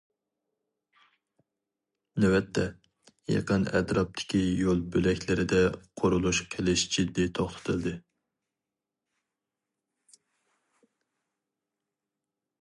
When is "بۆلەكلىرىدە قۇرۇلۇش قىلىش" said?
4.95-6.87